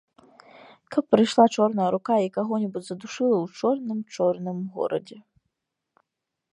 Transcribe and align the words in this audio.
Каб 0.93 1.03
прыйшла 1.15 1.45
чорная 1.57 1.89
рука 1.95 2.15
і 2.25 2.33
каго-небудзь 2.39 2.87
задушыла 2.89 3.37
ў 3.43 3.47
чорным-чорным 3.61 4.57
горадзе. 4.79 5.17